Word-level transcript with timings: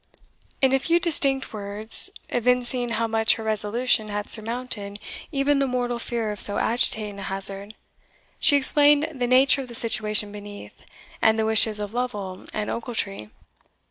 In 0.63 0.73
a 0.73 0.79
few 0.79 0.99
distinct 0.99 1.53
words, 1.53 2.09
evincing 2.29 2.89
how 2.89 3.05
much 3.05 3.35
her 3.35 3.43
resolution 3.43 4.09
had 4.09 4.31
surmounted 4.31 4.97
even 5.31 5.59
the 5.59 5.67
mortal 5.67 5.99
fear 5.99 6.31
of 6.31 6.39
so 6.39 6.57
agitating 6.57 7.19
a 7.19 7.21
hazard, 7.21 7.75
she 8.39 8.57
explained 8.57 9.07
the 9.13 9.27
nature 9.27 9.61
of 9.61 9.67
the 9.67 9.75
situation 9.75 10.31
beneath, 10.31 10.87
and 11.21 11.37
the 11.37 11.45
wishes 11.45 11.79
of 11.79 11.93
Lovel 11.93 12.45
and 12.51 12.71
Ochiltree. 12.71 13.29